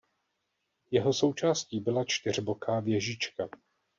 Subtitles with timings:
[0.91, 3.49] Jeho součástí byla čtyřboká věžička.